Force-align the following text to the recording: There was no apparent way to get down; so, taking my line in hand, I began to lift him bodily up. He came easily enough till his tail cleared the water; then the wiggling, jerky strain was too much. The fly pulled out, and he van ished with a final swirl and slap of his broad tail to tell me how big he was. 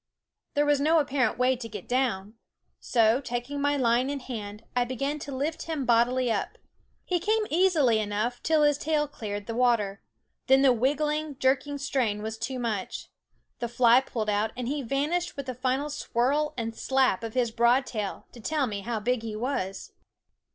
There 0.55 0.65
was 0.65 0.81
no 0.81 0.97
apparent 0.97 1.37
way 1.37 1.55
to 1.55 1.69
get 1.69 1.87
down; 1.87 2.33
so, 2.79 3.21
taking 3.21 3.61
my 3.61 3.77
line 3.77 4.09
in 4.09 4.19
hand, 4.19 4.63
I 4.75 4.83
began 4.83 5.19
to 5.19 5.31
lift 5.31 5.65
him 5.69 5.85
bodily 5.85 6.31
up. 6.31 6.57
He 7.05 7.19
came 7.19 7.45
easily 7.51 7.99
enough 7.99 8.41
till 8.41 8.63
his 8.63 8.79
tail 8.79 9.07
cleared 9.07 9.45
the 9.45 9.53
water; 9.53 10.01
then 10.47 10.63
the 10.63 10.73
wiggling, 10.73 11.37
jerky 11.37 11.77
strain 11.77 12.23
was 12.23 12.39
too 12.39 12.57
much. 12.57 13.09
The 13.59 13.69
fly 13.69 14.01
pulled 14.01 14.31
out, 14.31 14.49
and 14.57 14.67
he 14.67 14.81
van 14.81 15.11
ished 15.11 15.35
with 15.35 15.47
a 15.47 15.53
final 15.53 15.91
swirl 15.91 16.55
and 16.57 16.75
slap 16.75 17.23
of 17.23 17.35
his 17.35 17.51
broad 17.51 17.85
tail 17.85 18.25
to 18.31 18.39
tell 18.39 18.65
me 18.65 18.79
how 18.81 18.99
big 18.99 19.21
he 19.21 19.35
was. 19.35 19.91